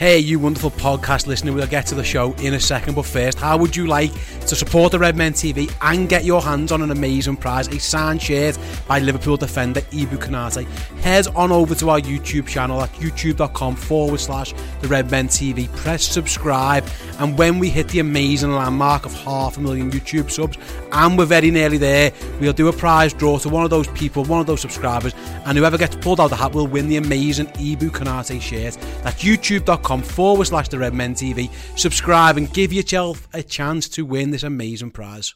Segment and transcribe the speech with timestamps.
[0.00, 3.38] Hey, you wonderful podcast listener, we'll get to the show in a second, but first,
[3.38, 4.10] how would you like
[4.46, 8.22] to support the Redmen TV and get your hands on an amazing prize, a signed
[8.22, 10.66] shirt by Liverpool defender Ibou Konaté?
[11.02, 16.02] Head on over to our YouTube channel at youtube.com forward slash the Redmen TV, press
[16.02, 16.86] subscribe,
[17.18, 20.56] and when we hit the amazing landmark of half a million YouTube subs,
[20.92, 24.24] and we're very nearly there, we'll do a prize draw to one of those people,
[24.24, 25.12] one of those subscribers,
[25.44, 28.78] and whoever gets pulled out of the hat will win the amazing Ibou Konaté shirt.
[29.02, 31.50] That's youtube.com forward slash the Red Men TV.
[31.76, 35.34] Subscribe and give yourself a chance to win this amazing prize.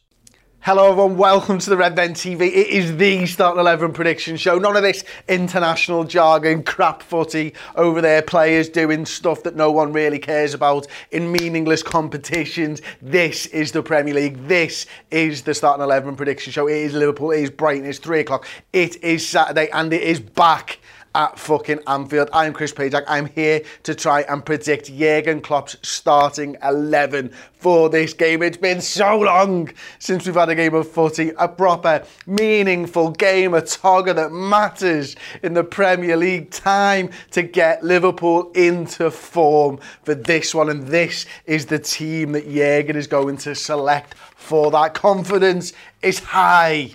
[0.60, 2.46] Hello everyone, welcome to the Red Men TV.
[2.46, 4.56] It is the Start 11 prediction show.
[4.56, 9.92] None of this international jargon, crap footy over there, players doing stuff that no one
[9.92, 12.80] really cares about in meaningless competitions.
[13.02, 14.48] This is the Premier League.
[14.48, 16.66] This is the Start 11 prediction show.
[16.66, 18.46] It is Liverpool, it is Brighton, it's 3 o'clock.
[18.72, 20.78] It is Saturday and it is back
[21.14, 22.28] at fucking Anfield.
[22.32, 23.04] I'm Chris Pajak.
[23.06, 28.42] I'm here to try and predict Jurgen Klopp's starting 11 for this game.
[28.42, 33.54] It's been so long since we've had a game of footy, a proper, meaningful game,
[33.54, 36.50] a togger that matters in the Premier League.
[36.50, 42.50] Time to get Liverpool into form for this one, and this is the team that
[42.50, 44.94] Jurgen is going to select for that.
[44.94, 45.72] Confidence
[46.02, 46.90] is high.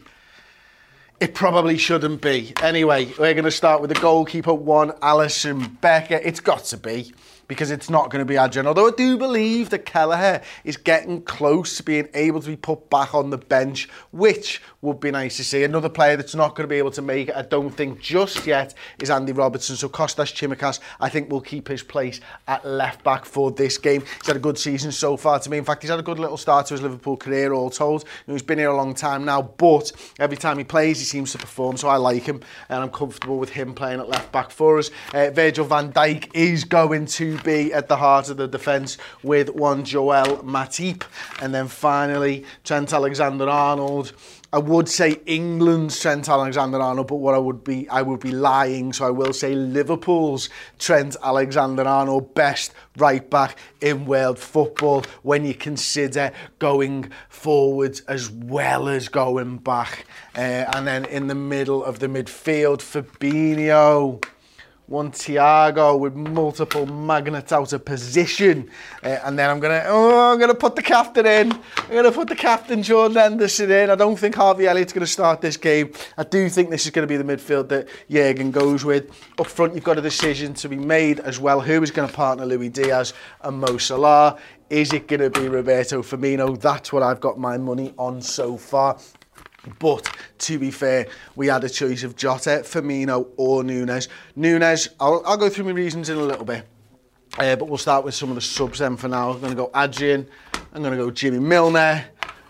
[1.19, 2.53] It probably shouldn't be.
[2.61, 6.15] Anyway, we're going to start with the goalkeeper one, Alisson Becker.
[6.15, 7.13] It's got to be
[7.49, 8.67] because it's not going to be Adrian.
[8.67, 12.89] Although I do believe that Kelleher is getting close to being able to be put
[12.91, 15.63] back on the bench, which would be nice to see.
[15.63, 18.45] Another player that's not going to be able to make it, I don't think just
[18.45, 19.75] yet, is Andy Robertson.
[19.75, 24.01] So Kostas Tsimikas, I think, will keep his place at left back for this game.
[24.01, 25.57] He's had a good season so far to me.
[25.57, 28.05] In fact, he's had a good little start to his Liverpool career, all told.
[28.27, 31.39] He's been here a long time now, but every time he plays, he seems to
[31.39, 31.77] perform.
[31.77, 34.91] So I like him, and I'm comfortable with him playing at left back for us.
[35.15, 39.49] Uh, Virgil van Dijk is going to be at the heart of the defence with
[39.49, 41.03] one Joel Matip.
[41.41, 44.13] And then finally, Trent Alexander-Arnold.
[44.51, 48.93] I would say England's Trent Alexander-Arnold, but what I would be, I would be lying.
[48.93, 50.49] So I will say Liverpool's
[50.79, 58.89] Trent Alexander-Arnold, best right back in world football when you consider going forwards as well
[58.89, 60.05] as going back.
[60.35, 64.23] Uh, and then in the middle of the midfield, Fabinho
[64.89, 68.69] one Thiago with multiple magnets out of position.
[69.03, 71.51] Uh, and then I'm going to, oh, I'm going to put the captain in.
[71.51, 73.91] I'm going to put the captain Jordan Henderson in.
[73.91, 75.93] I don't think Harvey Elliott's going to start this game.
[76.17, 79.11] I do think this is going to be the midfield that Jurgen goes with.
[79.37, 81.61] Up front, you've got a decision to be made as well.
[81.61, 84.39] Who is going to partner Luis Diaz and Mo Salah?
[84.71, 86.59] Is it going to be Roberto Firmino?
[86.59, 88.97] That's what I've got my money on so far.
[89.79, 90.09] But
[90.39, 94.07] to be fair, we had a choice of Jota, Firmino or Nunez.
[94.35, 96.65] Nunez, I'll, I'll go through my reasons in a little bit.
[97.37, 99.31] Uh, but we'll start with some of the subs then for now.
[99.31, 100.27] I'm going to go Adrian.
[100.73, 102.05] I'm going to go Jimmy Milner.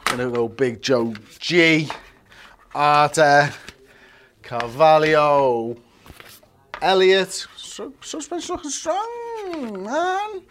[0.06, 1.90] I'm going to go Big Joe G.
[2.74, 3.52] Arthur.
[4.42, 5.78] Carvalho.
[6.82, 7.48] Elliott.
[8.02, 10.42] Suspense looking strong, man.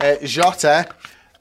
[0.00, 0.88] Uh, Jota.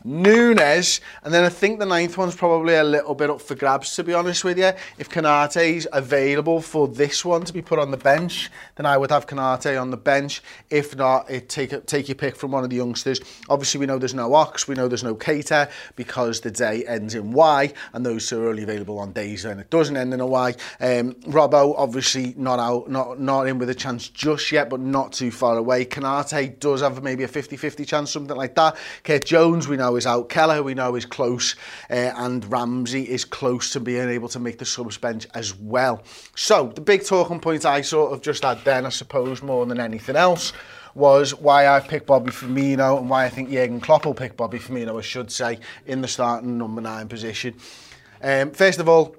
[0.07, 3.93] Nunez, and then I think the ninth one's probably a little bit up for grabs,
[3.97, 4.72] to be honest with you.
[4.97, 9.11] If Konaté's available for this one to be put on the bench, then I would
[9.11, 10.41] have Konaté on the bench.
[10.70, 13.20] If not, it take, take your pick from one of the youngsters.
[13.49, 17.14] Obviously, we know there's no Ox, we know there's no Keita, because the day ends
[17.14, 20.22] in Y, and those two are only available on days when it doesn't end in
[20.22, 20.52] a Y.
[20.79, 25.11] Um, Robbo, obviously, not out, not, not in with a chance just yet, but not
[25.11, 25.84] too far away.
[25.84, 28.78] Konaté does have maybe a 50-50 chance, something like that.
[29.03, 30.29] Kate Jones, we know is out.
[30.29, 31.55] Kelleher, we know, is close,
[31.90, 36.03] uh, and Ramsay is close to being able to make the subs bench as well.
[36.35, 39.79] So, the big talking point I sort of just had then, I suppose, more than
[39.79, 40.53] anything else,
[40.96, 44.58] was why I picked Bobby Firmino and why I think Jurgen Klopp will pick Bobby
[44.58, 47.55] Firmino, I should say, in the starting number nine position.
[48.22, 49.16] Um, first of all,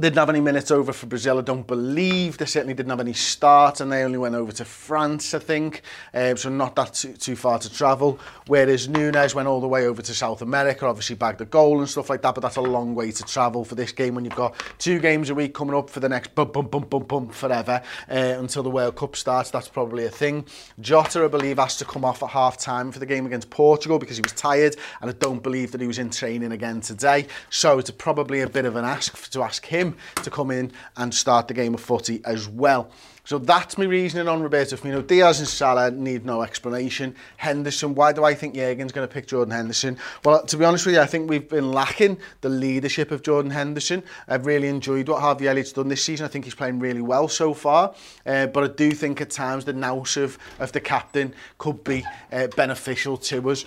[0.00, 2.36] didn't have any minutes over for Brazil, I don't believe.
[2.36, 5.82] They certainly didn't have any starts and they only went over to France, I think.
[6.12, 8.18] Um, so not that too, too far to travel.
[8.48, 11.88] Whereas Nunez went all the way over to South America, obviously bagged a goal and
[11.88, 14.34] stuff like that, but that's a long way to travel for this game when you've
[14.34, 17.32] got two games a week coming up for the next bump, bump, bump, bump, bump
[17.32, 17.80] forever
[18.10, 19.52] uh, until the World Cup starts.
[19.52, 20.44] That's probably a thing.
[20.80, 24.00] Jota, I believe, has to come off at half time for the game against Portugal
[24.00, 27.28] because he was tired and I don't believe that he was in training again today.
[27.48, 30.72] So it's probably a bit of an ask to ask him him to come in
[30.96, 32.90] and start the game of footy as well.
[33.26, 35.06] So that's my reasoning on Roberto Firmino.
[35.06, 37.14] Diaz and Salah need no explanation.
[37.38, 39.96] Henderson, why do I think Jurgen's going to pick Jordan Henderson?
[40.22, 43.50] Well, to be honest with you, I think we've been lacking the leadership of Jordan
[43.50, 44.02] Henderson.
[44.28, 46.26] I've really enjoyed what Harvey Elliott's done this season.
[46.26, 47.94] I think he's playing really well so far.
[48.26, 52.04] Uh, but I do think at times the nous of, of the captain could be
[52.30, 53.64] uh, beneficial to us.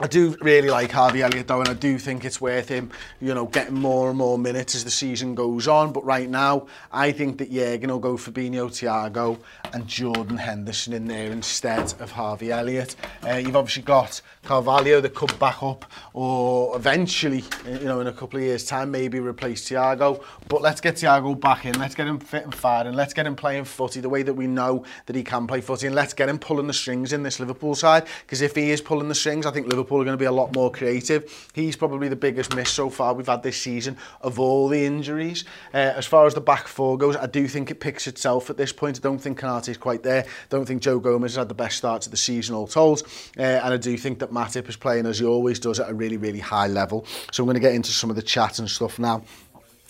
[0.00, 2.90] I do really like Harvey Elliott though, and I do think it's worth him,
[3.20, 5.92] you know, getting more and more minutes as the season goes on.
[5.92, 9.40] But right now, I think that Jurgen will go Fabinho, Thiago
[9.72, 12.94] and Jordan Henderson in there instead of Harvey Elliott.
[13.26, 18.12] Uh, you've obviously got Carvalho that could back up or eventually, you know, in a
[18.12, 20.22] couple of years' time, maybe replace Thiago.
[20.46, 21.76] But let's get Thiago back in.
[21.76, 22.94] Let's get him fit and firing.
[22.94, 25.88] Let's get him playing footy the way that we know that he can play footy.
[25.88, 28.06] And let's get him pulling the strings in this Liverpool side.
[28.24, 30.32] Because if he is pulling the strings, I think Liverpool are going to be a
[30.32, 31.50] lot more creative.
[31.54, 35.44] He's probably the biggest miss so far we've had this season of all the injuries.
[35.72, 38.56] Uh, as far as the back four goes, I do think it picks itself at
[38.56, 38.98] this point.
[38.98, 40.24] I don't think Konaté is quite there.
[40.24, 43.02] I don't think Joe Gomez has had the best start to the season all told.
[43.38, 45.94] Uh, and I do think that Matip is playing as he always does at a
[45.94, 47.06] really, really high level.
[47.32, 49.22] So I'm going to get into some of the chat and stuff now.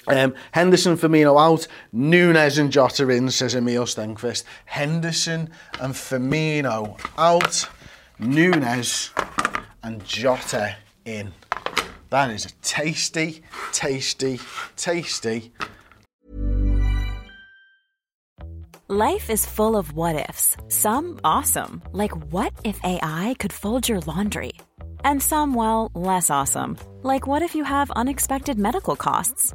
[0.09, 1.67] Um, Henderson, Firmino out.
[1.93, 4.45] Nunez and Jota in, says Emil Stenquist.
[4.65, 5.51] Henderson
[5.81, 7.69] and Firmino out.
[8.19, 9.11] Nunez
[9.89, 10.77] and Jota
[11.07, 11.33] in.
[12.11, 13.43] That is a tasty,
[13.73, 14.39] tasty,
[14.77, 15.53] tasty.
[18.89, 20.57] Life is full of what ifs.
[20.69, 24.53] Some awesome, like what if AI could fold your laundry?
[25.05, 29.55] And some, well, less awesome, like what if you have unexpected medical costs?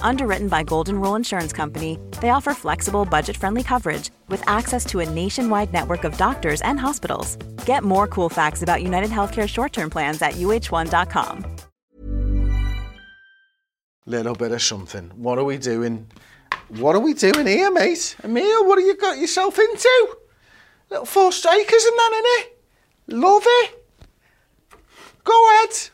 [0.00, 5.00] Underwritten by Golden Rule Insurance Company, they offer flexible, budget friendly coverage with access to
[5.00, 7.36] a nationwide network of doctors and hospitals.
[7.66, 11.44] Get more cool facts about United Healthcare short term plans at uh1.com.
[14.06, 15.10] Little bit of something.
[15.16, 16.06] What are we doing?
[16.68, 18.16] What are we doing here, mate?
[18.22, 20.16] Emil, what have you got yourself into?
[20.90, 22.58] Little four strikers and that it.
[23.08, 23.86] Love it.
[25.24, 25.90] Go ahead.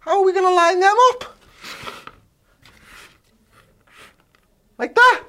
[0.00, 1.36] How are we going to line them up?
[4.78, 5.24] Like that.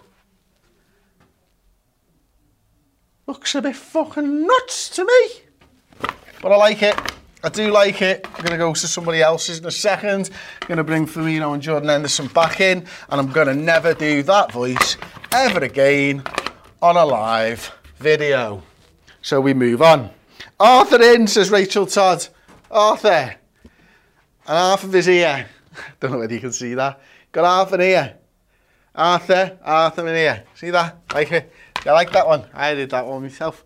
[3.28, 6.10] Looks a bit fucking nuts to me.
[6.42, 6.96] But I like it.
[7.44, 8.26] I do like it.
[8.26, 10.32] I'm going to go to somebody else's in a second.
[10.62, 12.86] I'm going to bring Firmino and Jordan Henderson back in.
[13.10, 14.98] And I'm going to never do that voice
[15.32, 16.24] ever again
[16.82, 18.64] on a live video.
[19.22, 20.10] So we move on.
[20.60, 22.28] Arthur in, says Rachel Todd.
[22.70, 23.36] Arthur.
[24.48, 25.48] And half of his ear.
[26.00, 27.00] Don't know whether you can see that.
[27.32, 28.18] Got half an ear.
[28.96, 30.44] Arthur, Arthur in here.
[30.56, 30.98] See that?
[31.14, 31.52] Like it?
[31.86, 32.46] You like that one?
[32.54, 33.66] I did that one myself.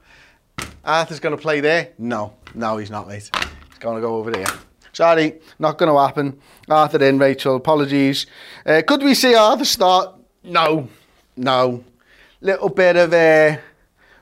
[0.84, 1.90] Arthur's going to play there?
[1.98, 2.34] No.
[2.56, 3.30] No, he's not, mate.
[3.70, 4.48] He's going to go over there.
[4.92, 6.40] Sorry, not going to happen.
[6.68, 8.26] Arthur in, Rachel, apologies.
[8.66, 10.16] Uh, could we see Arthur start?
[10.44, 10.90] No.
[11.38, 11.84] No.
[12.42, 13.60] Little bit of a...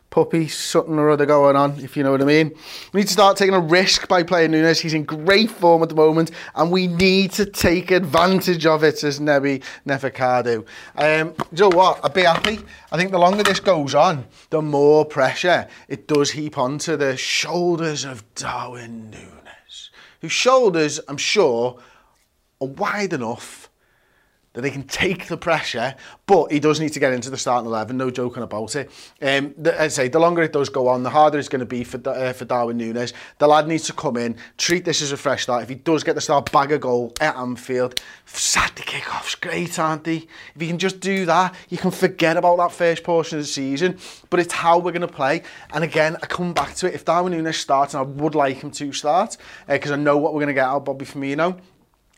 [0.10, 2.54] Puppy, something or other going on, if you know what I mean.
[2.94, 4.80] We need to start taking a risk by playing Nunez.
[4.80, 9.04] He's in great form at the moment, and we need to take advantage of it,
[9.04, 10.66] as Nebi Neferkadu.
[10.96, 12.00] Um, you know what?
[12.04, 12.60] I'd be happy.
[12.92, 17.18] I think the longer this goes on, the more pressure it does heap onto the
[17.18, 21.80] shoulders of Darwin Nunez, whose shoulders, I'm sure,
[22.62, 23.67] are wide enough
[24.58, 25.94] that they can take the pressure,
[26.26, 28.90] but he does need to get into the starting 11, no joking about it.
[29.22, 31.66] Um, the, I say, the longer it does go on, the harder it's going to
[31.68, 33.14] be for, uh, for Darwin Nunez.
[33.38, 35.62] The lad needs to come in, treat this as a fresh start.
[35.62, 40.06] If he does get the start, bag a goal at Anfield, Saturday kick-offs, great, aren't
[40.06, 40.28] they?
[40.56, 43.48] If you can just do that, you can forget about that first portion of the
[43.48, 44.00] season,
[44.32, 45.44] but it's how we're going to play.
[45.72, 46.96] And again, I come back to it.
[46.96, 49.38] If Darwin Nunez starts, and I would like him to start,
[49.68, 51.60] because uh, I know what we're going to get out of Bobby Firmino,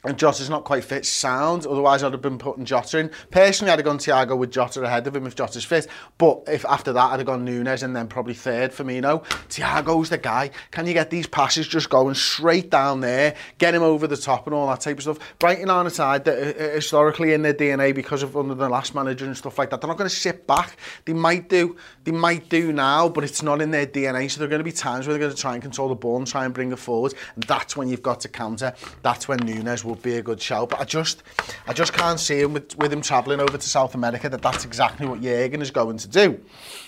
[0.06, 3.12] and Jota's not quite fit sound, otherwise I'd have been putting Jota in.
[3.32, 5.88] Personally, I'd have gone Thiago with Jota ahead of him if Jota's fit,
[6.18, 9.26] but if after that I'd have gone Nunez and then probably third Firmino.
[9.50, 10.52] Thiago's the guy.
[10.72, 14.48] Can you get these passes just going straight down there, get him over the top
[14.48, 15.20] and all that type of stuff?
[15.38, 18.70] Brighton on a side that uh, uh, historically in their DNA because of under the
[18.70, 20.78] last manager and stuff like that, they're not going to sit back.
[21.04, 21.76] They might do,
[22.06, 24.64] they might do now, but it's not in their DNA, so there are going to
[24.64, 26.72] be times where they're going to try and control the ball and try and bring
[26.72, 28.74] it forward, and that's when you've got to counter.
[29.02, 30.70] That's when Nunez would be a good shout.
[30.70, 31.24] But I just,
[31.68, 34.66] I just can't see him with, with him travelling over to South America that that's
[34.66, 36.40] exactly what Jurgen is going to do.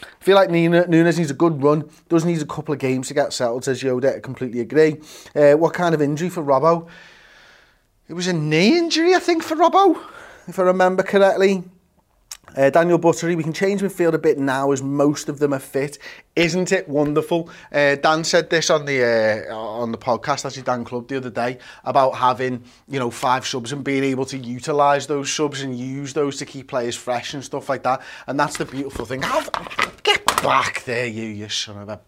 [0.03, 3.07] I feel like Nina, Nunes needs a good run, does need a couple of games
[3.07, 4.97] to get settled, says Yoda, I completely agree.
[5.35, 6.87] Uh, what kind of injury for Robbo?
[8.07, 9.99] It was a knee injury, I think, for Robbo,
[10.47, 11.63] if I remember correctly.
[12.55, 15.59] Uh, Daniel Buttery, we can change midfield a bit now as most of them are
[15.59, 15.97] fit.
[16.35, 17.49] Isn't it wonderful?
[17.71, 21.29] Uh, Dan said this on the uh, on the podcast, actually Dan Club the other
[21.29, 25.77] day, about having you know five subs and being able to utilise those subs and
[25.77, 28.01] use those to keep players fresh and stuff like that.
[28.27, 29.23] And that's the beautiful thing.
[30.03, 31.99] Get back there, you, you son of a...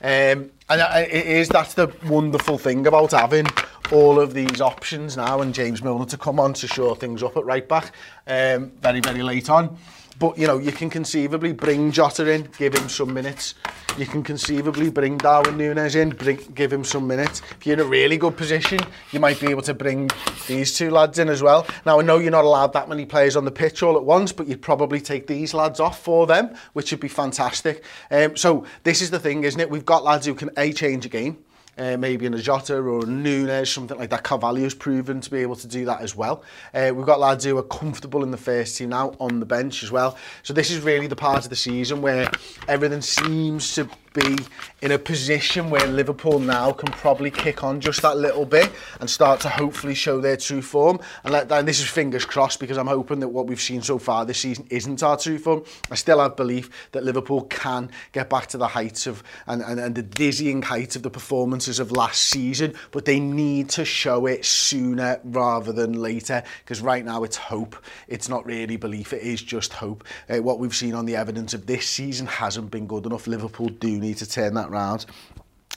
[0.00, 3.46] Um, and it is, that's the wonderful thing about having
[3.92, 7.36] all of these options now and James Milner to come on to shore things up
[7.36, 7.92] at right back
[8.26, 9.78] um, very, very late on.
[10.18, 13.54] But, you know, you can conceivably bring Jota in, give him some minutes.
[13.96, 17.40] You can conceivably bring Darwin Nunez in, bring, give him some minutes.
[17.52, 18.80] If you're in a really good position,
[19.12, 20.10] you might be able to bring
[20.48, 21.68] these two lads in as well.
[21.86, 24.32] Now, I know you're not allowed that many players on the pitch all at once,
[24.32, 27.84] but you'd probably take these lads off for them, which would be fantastic.
[28.10, 29.70] Um, so this is the thing, isn't it?
[29.70, 31.38] We've got lads who can A, change a game,
[31.78, 34.24] uh, maybe in a Jota or a Nunez, something like that.
[34.24, 36.42] Carvalho's proven to be able to do that as well.
[36.74, 39.82] Uh, we've got lads who are comfortable in the first team now on the bench
[39.82, 40.16] as well.
[40.42, 42.30] So this is really the part of the season where
[42.66, 44.38] everything seems to be
[44.82, 49.08] in a position where Liverpool now can probably kick on just that little bit and
[49.08, 51.00] start to hopefully show their true form.
[51.24, 53.98] And, let, and this is fingers crossed because I'm hoping that what we've seen so
[53.98, 55.64] far this season isn't our true form.
[55.90, 59.80] I still have belief that Liverpool can get back to the heights of and, and,
[59.80, 64.26] and the dizzying heights of the performances of last season, but they need to show
[64.26, 67.76] it sooner rather than later because right now it's hope.
[68.06, 70.04] It's not really belief, it is just hope.
[70.28, 73.26] Uh, what we've seen on the evidence of this season hasn't been good enough.
[73.26, 75.06] Liverpool do need to turn that round.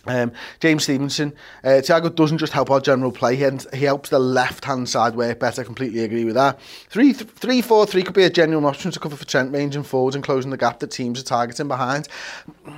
[0.08, 1.32] Um, James Stevenson,
[1.64, 5.40] uh, Thiago doesn't just help our general play, he, he helps the left-hand side work
[5.40, 6.60] better, I completely agree with that.
[6.90, 10.16] 3 3 4 3 could be a genuine option to cover for Trent ranging forwards
[10.16, 12.08] and closing the gap that teams are targeting behind.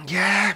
[0.07, 0.55] Yeah,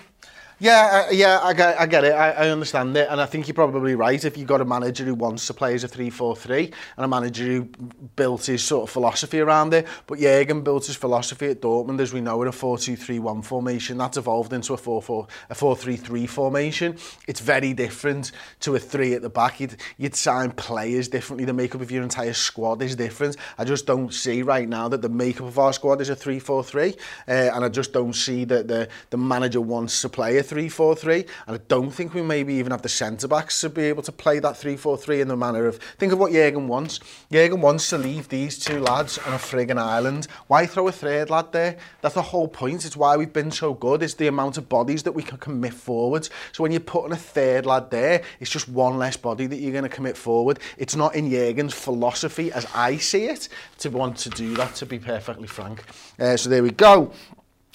[0.59, 2.13] Yeah, uh, yeah, I get, I get it.
[2.13, 4.25] I, I understand it, and I think you're probably right.
[4.25, 7.45] If you've got a manager who wants to play as a 3-4-3 and a manager
[7.45, 7.69] who
[8.15, 12.11] built his sort of philosophy around it, but Jurgen built his philosophy at Dortmund, as
[12.11, 13.99] we know, in a 4-2-3-1 formation.
[13.99, 16.97] That's evolved into a 4-4, a 4-3-3 formation.
[17.27, 19.59] It's very different to a three at the back.
[19.59, 21.45] You'd, you'd sign players differently.
[21.45, 23.37] The makeup of your entire squad is different.
[23.59, 26.95] I just don't see right now that the makeup of our squad is a 3-4-3,
[26.95, 31.27] uh, and I just don't see that the the manager wants to play a 3-4-3
[31.47, 34.11] and I don't think we maybe even have the centre backs to be able to
[34.11, 36.99] play that 3-4-3 in the manner of think of what Jurgen wants.
[37.31, 40.27] Jurgen wants to leave these two lads on a friggin island.
[40.47, 41.77] Why throw a third lad there?
[42.01, 42.85] That's the whole point.
[42.85, 45.73] It's why we've been so good it's the amount of bodies that we can commit
[45.73, 49.57] forwards so when you're putting a third lad there it's just one less body that
[49.57, 50.59] you're going to commit forward.
[50.77, 53.49] It's not in Jurgen's philosophy as I see it
[53.79, 55.83] to want to do that to be perfectly frank.
[56.19, 57.11] Uh, so there we go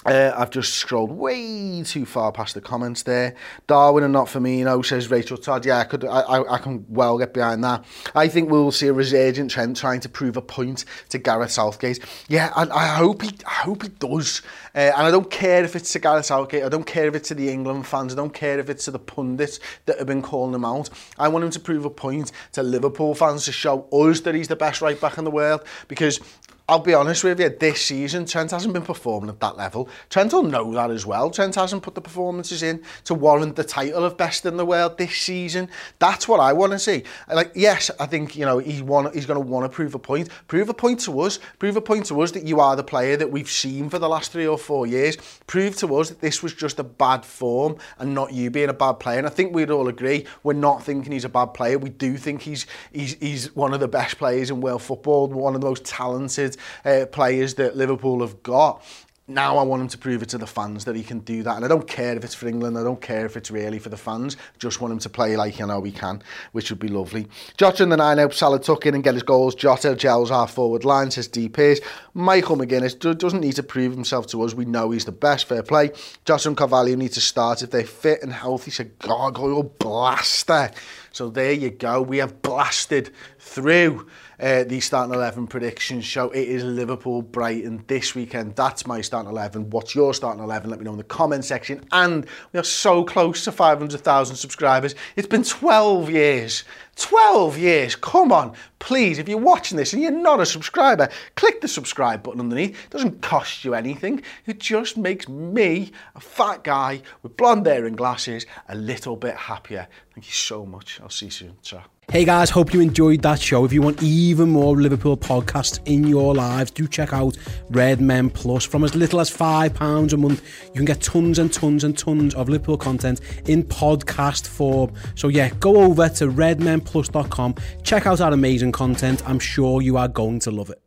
[0.04, 3.34] Uh, I've just scrolled way too far past the comments there.
[3.66, 5.64] Darwin and not Firmino, says Rachel Todd.
[5.64, 7.84] Yeah, I, could, I, I, I can well get behind that.
[8.14, 12.00] I think we'll see a resurgent Trent trying to prove a point to Gareth Southgate.
[12.28, 14.42] Yeah, and I hope he, I hope he does.
[14.74, 16.64] Uh, and I don't care if it's to Gareth Southgate.
[16.64, 18.12] I don't care if it's to the England fans.
[18.12, 20.90] I don't care if it's to the pundits that have been calling him out.
[21.18, 24.48] I want him to prove a point to Liverpool fans to show us that he's
[24.48, 26.20] the best right back in the world because
[26.68, 29.88] I'll be honest with you, this season Trent hasn't been performing at that level.
[30.08, 31.30] Trent will know that as well.
[31.30, 34.96] Trent hasn't put the performances in to warrant the title of best in the world
[34.96, 35.68] this season.
[35.98, 37.02] That's what I want to see.
[37.32, 40.28] Like, yes, I think you know he he's going to want to prove a point.
[40.46, 41.40] Prove a point to us.
[41.58, 44.08] Prove a point to us that you are the player that we've seen for the
[44.08, 45.16] last three or four years.
[45.46, 48.74] Prove to us that this was just a bad form and not you being a
[48.74, 49.18] bad player.
[49.18, 51.78] And I think we'd all agree we're not thinking he's a bad player.
[51.78, 55.54] We do think he's he's he's one of the best players in world football, one
[55.54, 56.51] of the most talented
[56.84, 58.82] uh, players that Liverpool have got.
[59.28, 61.54] Now I want him to prove it to the fans that he can do that.
[61.54, 63.88] And I don't care if it's for England, I don't care if it's really for
[63.88, 64.36] the fans.
[64.58, 67.28] Just want him to play like you know he can, which would be lovely.
[67.56, 69.54] Jota in the nine helps Salah tuck in and get his goals.
[69.54, 71.80] Jota gels our forward line, says DPs.
[72.14, 74.54] Michael McGuinness doesn't need to prove himself to us.
[74.54, 75.46] We know he's the best.
[75.46, 75.92] Fair play.
[76.24, 78.72] Jota and Carvalho need to start if they're fit and healthy.
[78.72, 80.72] Said gargoyle blaster.
[81.12, 82.02] So there you go.
[82.02, 84.08] We have blasted through
[84.42, 86.28] uh, the starting 11 predictions show.
[86.30, 88.56] It is Liverpool Brighton this weekend.
[88.56, 89.70] That's my starting 11.
[89.70, 90.68] What's your starting 11?
[90.68, 91.86] Let me know in the comment section.
[91.92, 94.96] And we are so close to 500,000 subscribers.
[95.14, 96.64] It's been 12 years.
[96.96, 97.94] 12 years.
[97.94, 98.54] Come on.
[98.80, 102.70] Please, if you're watching this and you're not a subscriber, click the subscribe button underneath.
[102.70, 104.22] It doesn't cost you anything.
[104.46, 109.36] It just makes me, a fat guy with blonde hair and glasses, a little bit
[109.36, 109.86] happier.
[110.14, 111.00] Thank you so much.
[111.00, 111.56] I'll see you soon.
[111.62, 111.84] Ciao.
[112.12, 113.64] Hey guys, hope you enjoyed that show.
[113.64, 117.38] If you want even more Liverpool podcasts in your lives, do check out
[117.70, 118.66] Red Men Plus.
[118.66, 122.34] From as little as £5 a month, you can get tons and tons and tons
[122.34, 124.92] of Liverpool content in podcast form.
[125.14, 129.26] So yeah, go over to redmenplus.com, check out our amazing content.
[129.26, 130.81] I'm sure you are going to love it.